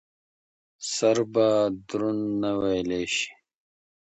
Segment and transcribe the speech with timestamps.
[0.95, 1.47] سره به
[1.89, 3.29] دروند نه وېل شي.